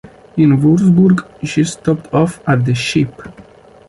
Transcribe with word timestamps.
In 0.35 0.59
Würzburg 0.63 1.27
she 1.43 1.63
stopped 1.63 2.11
off 2.11 2.41
at 2.49 2.65
the 2.65 2.73
“Ship”. 2.73 3.13